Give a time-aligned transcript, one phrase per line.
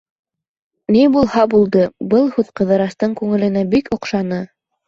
[0.95, 1.83] Ни булһа булды,
[2.15, 4.43] был һүҙ Ҡыҙырастың күңеленә бик оҡшаны.